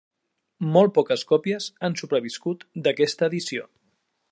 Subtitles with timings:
[0.75, 3.71] Molt poques còpies han sobreviscut d'aquesta edició.